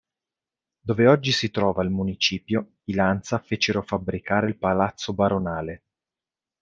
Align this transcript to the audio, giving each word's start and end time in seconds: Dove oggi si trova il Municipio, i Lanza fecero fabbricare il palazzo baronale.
Dove 0.79 1.05
oggi 1.05 1.31
si 1.31 1.51
trova 1.51 1.83
il 1.83 1.91
Municipio, 1.91 2.77
i 2.85 2.95
Lanza 2.95 3.37
fecero 3.37 3.83
fabbricare 3.83 4.47
il 4.47 4.57
palazzo 4.57 5.13
baronale. 5.13 5.83